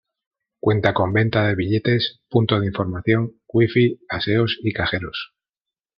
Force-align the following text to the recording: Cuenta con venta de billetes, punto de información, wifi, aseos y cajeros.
Cuenta 0.59 0.95
con 0.95 1.13
venta 1.13 1.45
de 1.45 1.53
billetes, 1.53 2.23
punto 2.27 2.59
de 2.59 2.65
información, 2.65 3.35
wifi, 3.47 3.99
aseos 4.09 4.57
y 4.63 4.73
cajeros. 4.73 5.35